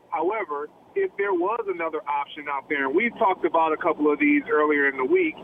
[0.09, 4.17] However, if there was another option out there, and we've talked about a couple of
[4.17, 5.35] these earlier in the week,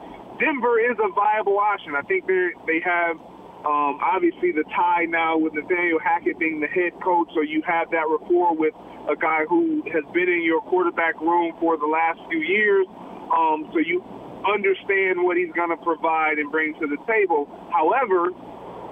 [0.42, 1.94] Denver is a viable option.
[1.94, 3.16] I think they they have
[3.62, 7.92] um, obviously the tie now with Nathaniel Hackett being the head coach, so you have
[7.94, 8.74] that rapport with
[9.06, 12.88] a guy who has been in your quarterback room for the last few years.
[13.30, 14.02] Um, so you
[14.42, 17.46] understand what he's going to provide and bring to the table.
[17.70, 18.34] However,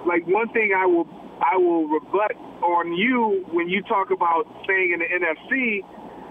[0.06, 1.10] like one thing I will
[1.42, 5.82] I will rebut on you when you talk about staying in the NFC.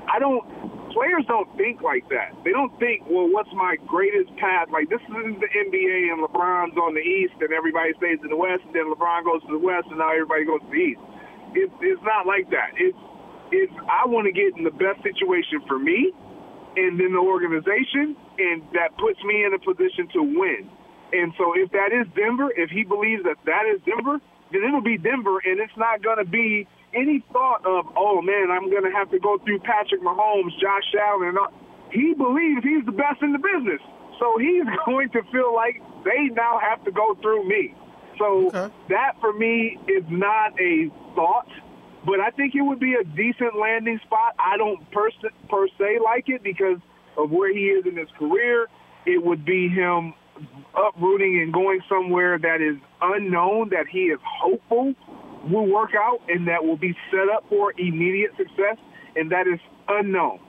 [0.08, 0.79] I don't.
[0.92, 2.34] Players don't think like that.
[2.44, 4.70] They don't think, well, what's my greatest path?
[4.74, 8.40] Like this is the NBA and LeBron's on the East and everybody stays in the
[8.40, 11.04] West, and then LeBron goes to the West and now everybody goes to the East.
[11.54, 12.74] It's it's not like that.
[12.78, 12.98] It's
[13.54, 16.14] it's I want to get in the best situation for me
[16.78, 20.70] and then the organization, and that puts me in a position to win.
[21.12, 24.22] And so if that is Denver, if he believes that that is Denver,
[24.52, 28.50] then it'll be Denver, and it's not going to be any thought of, oh man,
[28.52, 31.30] I'm going to have to go through Patrick Mahomes, Josh Allen.
[31.30, 31.54] And all.
[31.92, 33.82] He believes he's the best in the business,
[34.20, 37.74] so he's going to feel like they now have to go through me.
[38.18, 38.74] So Okay.
[38.90, 41.48] that for me is not a thought,
[42.06, 44.36] but I think it would be a decent landing spot.
[44.38, 46.78] I don't per se, per se like it because
[47.18, 48.68] of where he is in his career.
[49.06, 50.14] It would be him
[50.76, 54.94] uprooting and going somewhere that is unknown, that he is hopeful
[55.50, 58.78] will work out and that will be set up for immediate success,
[59.16, 60.40] and that is unknown.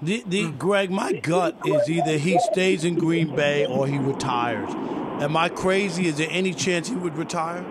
[0.00, 4.68] The, the Greg, my gut is either he stays in Green Bay or he retires.
[5.22, 6.08] Am I crazy?
[6.08, 7.64] Is there any chance he would retire?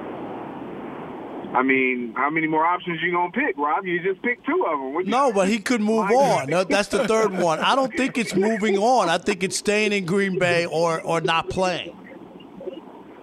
[1.53, 3.85] I mean, how many more options you gonna pick, Rob?
[3.85, 5.09] You just picked two of them.
[5.09, 6.49] No, but he could move on.
[6.49, 7.59] No, That's the third one.
[7.59, 9.09] I don't think it's moving on.
[9.09, 11.97] I think it's staying in Green Bay or or not playing.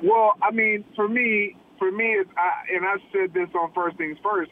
[0.02, 3.96] Well, I mean, for me, for me, it's, I, and I've said this on First
[3.96, 4.50] Things First.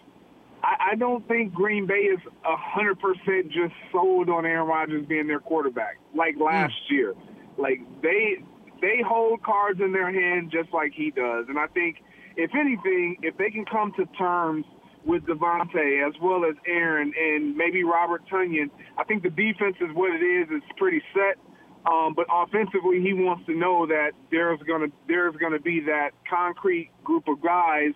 [0.63, 5.07] I, I don't think Green Bay is a hundred percent just sold on Aaron Rodgers
[5.07, 6.45] being their quarterback like hmm.
[6.45, 7.15] last year.
[7.59, 8.37] Like they
[8.81, 11.99] they hold cards in their hand just like he does, and I think
[12.37, 14.65] if anything, if they can come to terms
[15.07, 19.89] with Davante as well as Aaron and maybe Robert Tonyan, I think the defense is
[19.95, 20.49] what it is.
[20.51, 21.39] It's pretty set.
[21.87, 26.91] Um, but offensively, he wants to know that there's gonna there's gonna be that concrete
[27.05, 27.93] group of guys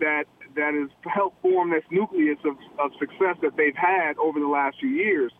[0.00, 0.24] that
[0.54, 4.76] that has helped form this nucleus of, of success that they've had over the last
[4.80, 5.32] few years.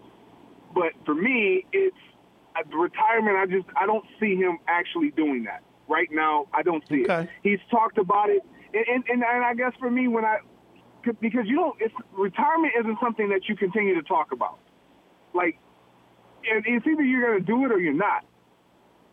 [0.74, 1.96] But for me, it's
[2.56, 3.36] uh, the retirement.
[3.36, 6.46] I just I don't see him actually doing that right now.
[6.54, 7.24] I don't see Okay.
[7.24, 7.28] it.
[7.42, 10.38] He's talked about it, and, and and and I guess for me when I
[11.20, 14.58] because you don't it's retirement isn't something that you continue to talk about.
[15.34, 15.58] Like,
[16.50, 18.24] and it's either you're gonna do it or you're not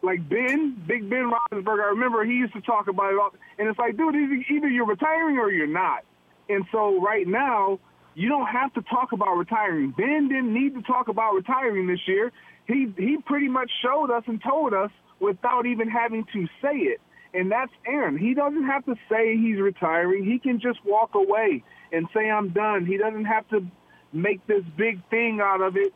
[0.03, 1.83] like Ben, Big Ben Roethlisberger.
[1.83, 4.13] I remember he used to talk about it, all, and it's like, dude,
[4.49, 6.03] either you're retiring or you're not.
[6.49, 7.79] And so right now,
[8.13, 9.91] you don't have to talk about retiring.
[9.91, 12.31] Ben didn't need to talk about retiring this year.
[12.67, 17.01] He he pretty much showed us and told us without even having to say it.
[17.33, 18.17] And that's Aaron.
[18.17, 20.23] He doesn't have to say he's retiring.
[20.25, 22.85] He can just walk away and say I'm done.
[22.85, 23.65] He doesn't have to
[24.11, 25.93] make this big thing out of it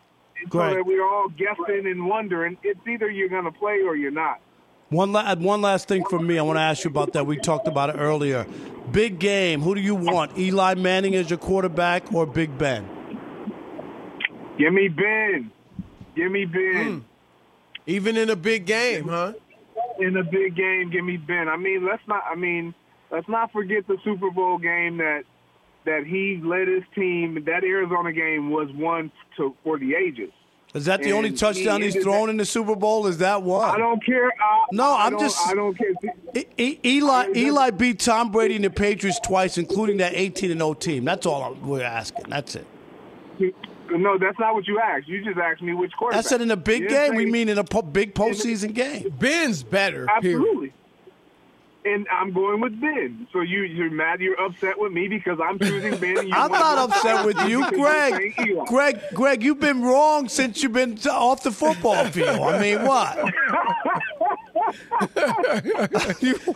[0.52, 2.58] so that we're all guessing and wondering.
[2.64, 4.40] It's either you're going to play or you're not.
[4.90, 6.38] One, la- one last thing for me.
[6.40, 7.26] I want to ask you about that.
[7.26, 8.46] We talked about it earlier.
[8.92, 9.62] Big game.
[9.62, 10.38] Who do you want?
[10.38, 12.88] Eli Manning as your quarterback or Big Ben?
[14.58, 15.52] Give me Ben.
[16.16, 16.86] Give me Ben.
[16.86, 17.00] Hmm.
[17.86, 19.34] Even in a big game, huh?
[20.00, 21.48] In a big game, give me Ben.
[21.48, 22.24] I mean, let's not.
[22.30, 22.74] I mean,
[23.12, 25.24] let's not forget the Super Bowl game that
[25.88, 27.44] that he led his team.
[27.46, 30.30] That Arizona game was one to for the ages.
[30.74, 33.08] Is that the And only touchdown he he's ended thrown in the Super Bowl?
[33.08, 33.68] Is that one?
[33.74, 34.28] I don't care.
[34.28, 35.94] I, No, I I'm don't- just- I don't care.
[36.36, 40.60] E- E- Eli Eli beat Tom Brady and the Patriots twice, including that 18 and
[40.60, 41.06] 0 team.
[41.06, 42.26] That's all I'm, we're asking.
[42.30, 42.68] That's it.
[43.90, 45.08] No, that's not what you asked.
[45.08, 46.26] You just asked me which quarterback.
[46.26, 47.16] I said in a big You didn't game.
[47.16, 49.14] We mean in a po- big postseason game.
[49.18, 50.06] Ben's better.
[50.22, 50.74] Period.
[51.88, 53.28] And I'm going with Ben.
[53.32, 56.18] So you, you're mad, you're upset with me because I'm choosing Ben.
[56.18, 58.36] and you I'm not upset with you, Greg.
[58.68, 62.40] Greg, Greg, you've been wrong since you've been off the football field.
[62.42, 63.18] I mean, what?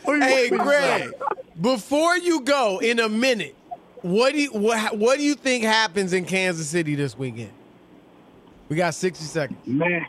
[0.05, 1.11] Hey, Greg,
[1.61, 3.55] before you go in a minute,
[4.01, 7.51] what do you what, what do you think happens in Kansas City this weekend?
[8.67, 9.59] We got 60 seconds.
[9.65, 10.05] Man,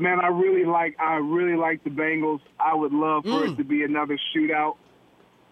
[0.00, 2.40] man, I really like I really like the Bengals.
[2.58, 3.52] I would love for Mm.
[3.52, 4.76] it to be another shootout.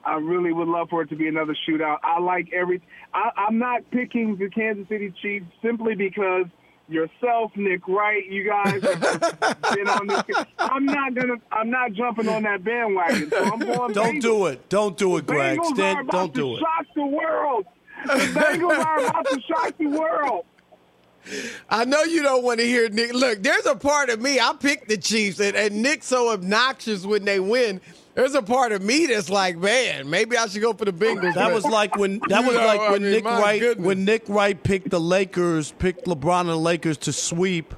[0.04, 1.98] I really would love for it to be another shootout.
[2.02, 2.80] I like every.
[3.12, 6.46] I, I'm not picking the Kansas City Chiefs simply because
[6.88, 10.22] yourself, Nick Wright, you guys have been on this.
[10.58, 11.34] I'm not gonna.
[11.52, 13.28] I'm not jumping on that bandwagon.
[13.30, 13.92] So I'm going.
[13.92, 14.20] Don't Bengals.
[14.22, 14.68] do it.
[14.68, 15.58] Don't do it, Greg.
[15.64, 16.60] Stand, don't do it.
[16.60, 17.66] Shock the world.
[18.06, 20.44] The Bengals are about to shock the world.
[21.68, 23.12] I know you don't want to hear Nick.
[23.14, 24.38] Look, there's a part of me.
[24.40, 27.80] I picked the Chiefs, and, and Nick's so obnoxious when they win.
[28.14, 31.34] There's a part of me that's like, man, maybe I should go for the Bengals.
[31.34, 33.86] That was like when that was know, like I when mean, Nick Wright goodness.
[33.86, 37.74] when Nick Wright picked the Lakers, picked LeBron and the Lakers to sweep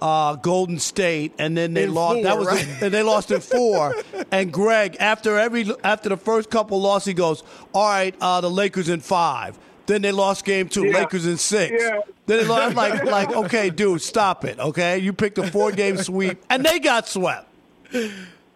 [0.00, 2.22] uh, Golden State, and then they In lost.
[2.22, 2.66] that was right?
[2.82, 3.94] and they lost in four.
[4.30, 7.42] and Greg, after every after the first couple losses, he goes,
[7.72, 9.58] "All right, uh, the Lakers in five.
[9.86, 10.86] Then they lost game two.
[10.86, 10.98] Yeah.
[11.00, 11.74] Lakers in six.
[11.82, 12.00] Yeah.
[12.26, 12.62] Then they lost.
[12.70, 14.58] I'm like, like, okay, dude, stop it.
[14.58, 17.48] Okay, you picked a four game sweep, and they got swept.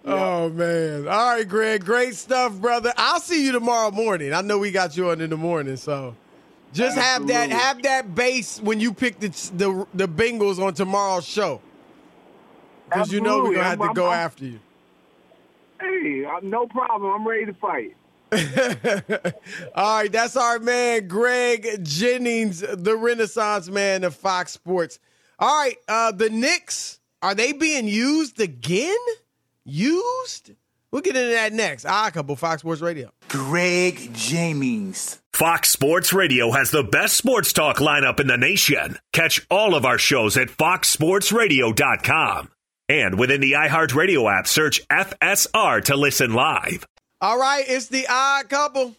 [0.05, 1.07] Oh man!
[1.07, 2.95] All right, Greg, great stuff, brother.
[2.97, 4.33] I'll see you tomorrow morning.
[4.33, 6.15] I know we got you on in the morning, so
[6.73, 11.27] just have that have that base when you pick the the, the Bengals on tomorrow's
[11.27, 11.61] show,
[12.89, 13.85] because you know we're gonna have Absolutely.
[13.85, 14.61] to I'm- go I'm- after you.
[15.79, 17.13] Hey, uh, no problem.
[17.13, 17.95] I'm ready to fight.
[19.75, 24.99] All right, that's our man Greg Jennings, the Renaissance man of Fox Sports.
[25.39, 28.97] All right, uh, the Knicks are they being used again?
[29.65, 30.53] Used?
[30.91, 31.85] We'll get into that next.
[31.85, 33.11] Ah, couple Fox Sports Radio.
[33.29, 35.21] Greg Jennings.
[35.35, 38.99] Fox Sports Radio has the best sports talk lineup in the nation.
[39.13, 42.51] Catch all of our shows at foxsportsradio.com.
[42.89, 46.87] And within the iHeartRadio app, search FSR to listen live.
[47.21, 48.95] All right, it's the odd couple.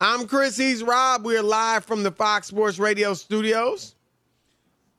[0.00, 0.56] I'm Chris.
[0.56, 1.24] He's Rob.
[1.24, 3.94] We're live from the Fox Sports Radio studios.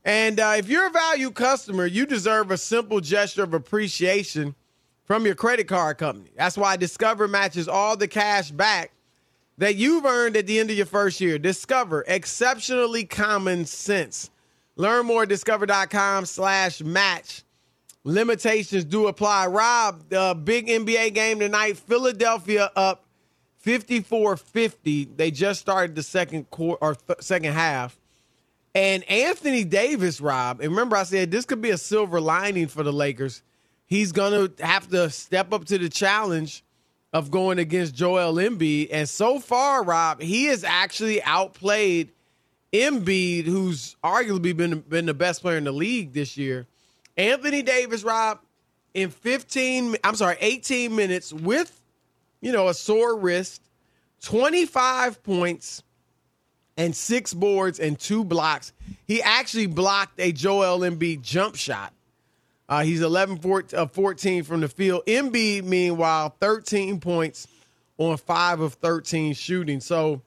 [0.06, 4.56] And uh, if you're a value customer, you deserve a simple gesture of appreciation
[5.04, 6.32] from your credit card company.
[6.38, 8.94] That's why Discover matches all the cash back
[9.58, 11.38] that you've earned at the end of your first year.
[11.40, 14.30] Discover exceptionally common sense.
[14.78, 17.44] Learn more at discover.com slash match.
[18.10, 19.46] Limitations do apply.
[19.48, 21.78] Rob, the big NBA game tonight.
[21.78, 23.06] Philadelphia up
[23.64, 25.16] 54-50.
[25.16, 28.00] They just started the second quarter or th- second half.
[28.74, 32.82] And Anthony Davis, Rob, and remember I said this could be a silver lining for
[32.84, 33.44] the Lakers.
[33.86, 36.64] He's going to have to step up to the challenge
[37.14, 38.90] of going against Joel Embiid.
[38.92, 42.12] And so far, Rob, he has actually outplayed
[42.74, 46.68] Embiid, who's arguably been been the best player in the league this year.
[47.20, 48.40] Anthony Davis, Rob,
[48.94, 51.82] in 15, I'm sorry, 18 minutes with,
[52.40, 53.62] you know, a sore wrist,
[54.24, 55.84] 25 points
[56.78, 58.72] and six boards and two blocks.
[59.06, 61.94] He actually blocked a Joel Embiid jump shot.
[62.70, 65.06] Uh, he's 11 14, uh, 14 from the field.
[65.06, 67.50] Embiid, meanwhile, 13 points
[67.98, 69.82] on five of 13 shooting.
[69.82, 70.22] So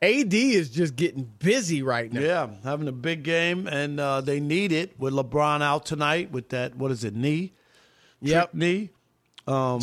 [0.00, 2.20] AD is just getting busy right now.
[2.20, 6.50] Yeah, having a big game, and uh, they need it with LeBron out tonight with
[6.50, 6.76] that.
[6.76, 7.16] What is it?
[7.16, 7.52] Knee.
[8.20, 8.50] Yep.
[8.52, 8.90] Trick knee.
[9.48, 9.80] Um,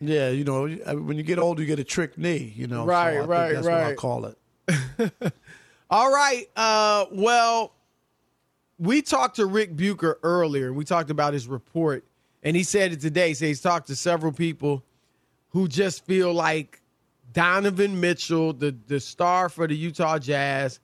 [0.00, 2.52] yeah, you know, when you get older, you get a trick knee.
[2.56, 5.32] You know, so Right, think right, that's what I call it.
[5.90, 6.50] All right.
[6.56, 7.72] Uh, well,
[8.78, 10.66] we talked to Rick Bucher earlier.
[10.66, 12.04] And we talked about his report,
[12.42, 13.28] and he said it today.
[13.28, 14.82] He said he's talked to several people
[15.50, 16.77] who just feel like
[17.38, 20.80] Donovan Mitchell, the the star for the Utah Jazz,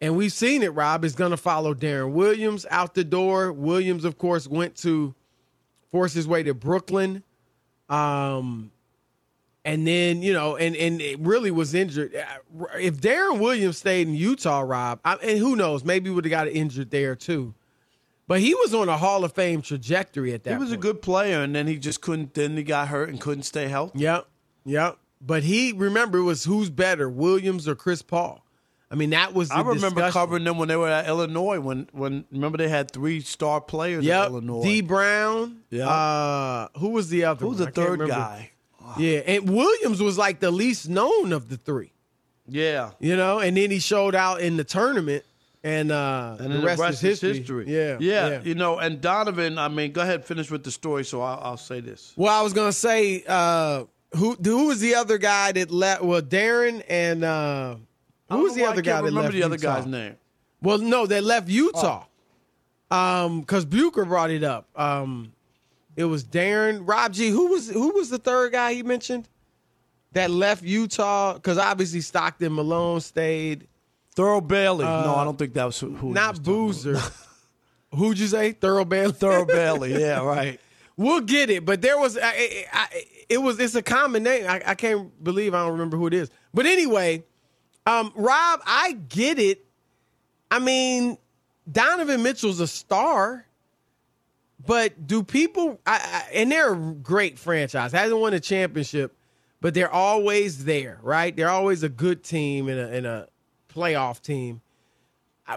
[0.00, 0.74] and we've seen it.
[0.74, 3.52] Rob is going to follow Deron Williams out the door.
[3.52, 5.14] Williams, of course, went to
[5.92, 7.22] force his way to Brooklyn,
[7.88, 8.72] um,
[9.64, 12.20] and then you know, and and it really was injured.
[12.80, 16.48] If Deron Williams stayed in Utah, Rob, I, and who knows, maybe would have got
[16.48, 17.54] injured there too.
[18.26, 20.50] But he was on a Hall of Fame trajectory at that.
[20.50, 20.80] He was point.
[20.80, 22.34] a good player, and then he just couldn't.
[22.34, 24.00] Then he got hurt and couldn't stay healthy.
[24.00, 24.26] Yep,
[24.64, 24.98] yep.
[25.26, 28.44] But he remember it was who's better, Williams or Chris Paul.
[28.88, 29.48] I mean, that was.
[29.48, 30.12] The I remember discussion.
[30.12, 31.58] covering them when they were at Illinois.
[31.58, 34.62] When when remember they had three star players Yep, at Illinois.
[34.62, 35.62] Dee Brown.
[35.70, 35.88] Yeah.
[35.88, 37.44] Uh, who was the other?
[37.44, 37.66] Who's one?
[37.66, 38.52] the third guy?
[38.98, 41.92] Yeah, and Williams was like the least known of the three.
[42.48, 45.24] Yeah, You know, and then he showed out in the tournament,
[45.64, 47.64] and uh, and the, then rest is history.
[47.66, 49.58] Yeah, yeah, You know, and Donovan.
[49.58, 51.04] I mean, go ahead, finish with the story.
[51.04, 52.12] So I'll, I'll say this.
[52.16, 53.84] Well, I was gonna say uh,
[54.16, 56.02] who who was the other guy that left?
[56.02, 57.76] Well, Deron and uh,
[58.30, 59.76] who was the other guy that remember left the other Utah?
[59.80, 60.16] guy's name.
[60.62, 62.04] Well, no, they left Utah.
[62.90, 64.68] Um, because Bucher brought it up.
[64.78, 65.32] Um,
[65.96, 67.28] it was Deron Rob G.
[67.30, 69.28] Who was who was the third guy he mentioned
[70.12, 71.34] that left Utah?
[71.34, 73.66] Because obviously Stockton Malone stayed.
[74.16, 74.84] Thurl Bailey.
[74.84, 76.12] no, Uh, I don't think that was who.
[76.12, 76.98] Not was Boozer.
[77.94, 78.52] Who'd you say?
[78.54, 79.12] Thurl Bailey.
[79.12, 79.98] Thurl Bailey.
[80.00, 80.60] Yeah, right.
[80.98, 84.48] We'll get it, but there was I, I, it was it's a common name.
[84.48, 86.30] I, I can't believe I don't remember who it is.
[86.54, 87.24] But anyway,
[87.86, 89.64] um, Rob, I get it.
[90.50, 91.18] I mean,
[91.70, 93.46] Donovan Mitchell's a star,
[94.64, 95.80] but do people?
[95.86, 97.92] I, I, and they're a great franchise.
[97.92, 99.16] Hasn't won a championship,
[99.60, 101.34] but they're always there, right?
[101.34, 103.28] They're always a good team and a, and a
[103.68, 104.60] playoff team.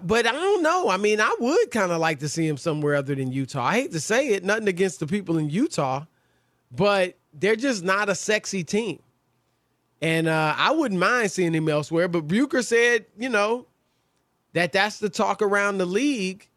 [0.03, 0.89] But I don't know.
[0.89, 3.63] I mean, I would kind of like to see him somewhere other than Utah.
[3.63, 6.05] I hate to say it, nothing against the people in Utah,
[6.72, 8.99] but they're just not a sexy team.
[10.01, 12.07] And uh, I wouldn't mind seeing him elsewhere.
[12.07, 13.65] But Bucher said, you know,
[14.53, 16.47] that that's the talk around the league.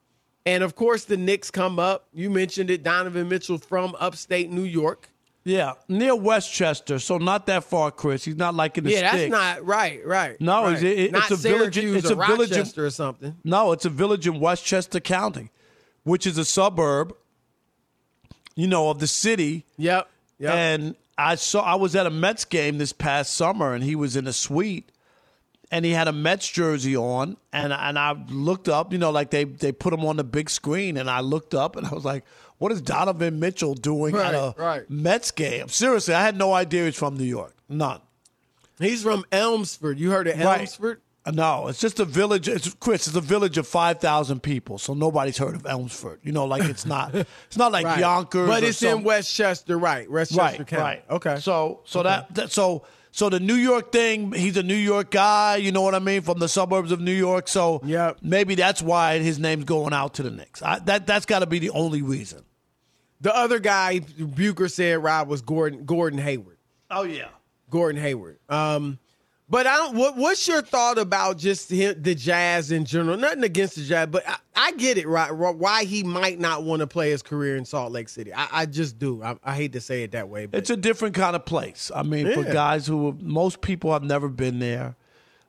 [0.47, 2.07] And of course, the Knicks come up.
[2.12, 5.09] You mentioned it, Donovan Mitchell from upstate New York.
[5.45, 8.25] Yeah, near Westchester, so not that far, Chris.
[8.25, 10.01] He's not like in the yeah, that's not right.
[10.07, 10.41] Right.
[10.41, 10.75] No, right.
[10.75, 11.77] it's, it, not it's a village.
[11.77, 12.53] It's a village.
[12.53, 13.37] In, Rochester or something.
[13.43, 15.51] no, it's a village in Westchester County,
[16.05, 17.16] which is a suburb.
[18.55, 19.64] You know of the city.
[19.79, 20.09] Yep.
[20.43, 20.55] Yep.
[20.55, 24.16] And I saw I was at a Mets game this past summer, and he was
[24.16, 24.90] in a suite,
[25.70, 29.30] and he had a Mets jersey on, and and I looked up, you know, like
[29.30, 32.05] they they put him on the big screen, and I looked up, and I was
[32.05, 32.24] like,
[32.59, 34.90] what is Donovan Mitchell doing Right, at a right.
[34.90, 35.68] Mets game?
[35.68, 38.01] Seriously, I had no idea he's from New York, none.
[38.80, 40.01] He's from Elmsford.
[40.01, 40.97] You heard of Elmsford?
[40.99, 41.01] Uh,
[41.31, 42.49] No, it's just a village.
[42.49, 43.07] It's Chris.
[43.07, 46.18] It's a village of five thousand people, so nobody's heard of Elmsford.
[46.25, 47.14] You know, like it's not.
[47.14, 48.01] It's not like Right.
[48.01, 50.11] Yonkers, But it's in Westchester, right?
[50.11, 50.83] Westchester right, County.
[50.83, 51.05] right.
[51.11, 51.37] Okay.
[51.39, 52.09] So, so Okay.
[52.09, 54.33] that, that so so the New York thing.
[54.33, 55.57] He's a New York guy.
[55.57, 56.23] You know what I mean?
[56.23, 57.47] From the suburbs of New York.
[57.47, 58.18] So Yep.
[58.23, 60.61] maybe that's why his name's going out to the Knicks.
[60.61, 62.43] I, that that's got to be the only reason.
[63.20, 66.59] the other guy Bucher said Rob was Gordon Gordon Hayward.
[66.91, 67.29] Oh yeah.
[67.70, 68.39] Gordon Hayward.
[68.49, 68.99] Um,
[69.53, 69.95] but I don't.
[69.97, 73.19] What, what's your thought about just him, the Jazz in general?
[73.19, 75.07] Nothing against the Jazz, but I, I get it.
[75.07, 75.31] Right?
[75.31, 78.33] Why he might not want to play his career in Salt Lake City?
[78.33, 79.23] I, I just do.
[79.23, 81.91] I, I hate to say it that way, but It's a different kind of place.
[81.95, 84.97] I mean, for guys who most people have never been there.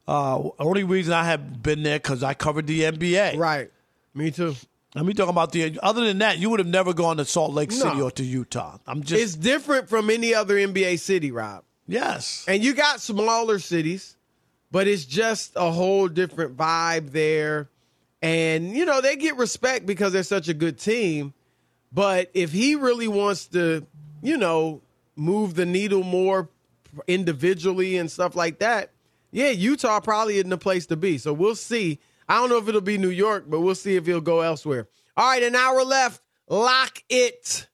[0.06, 3.38] Uh, only reason I have been there because I covered the NBA.
[3.38, 3.72] right.
[4.14, 4.54] Me too.
[4.95, 5.80] Let me talk about the.
[5.82, 8.04] Other than that, you would have never gone to Salt Lake City No.
[8.04, 8.80] or to Utah.
[8.86, 11.64] I'm just It's different from any other NBA city, Rob.
[11.88, 12.45] Yes.
[12.47, 14.15] And you got smaller cities,
[14.71, 17.69] but it's just a whole different vibe there.
[18.21, 21.34] And, you know, they get respect because they're such a good team.
[21.91, 23.86] But if he really wants to,
[24.21, 24.81] you know,
[25.15, 26.49] move the needle more
[27.07, 28.91] individually and stuff like that,
[29.31, 31.17] yeah, Utah probably isn't the place to be.
[31.17, 31.99] So we'll see.
[32.29, 34.88] I don't know if it'll be New York, but we'll see if he'll go elsewhere.
[35.17, 36.21] All right, an hour left.
[36.47, 37.67] Lock it.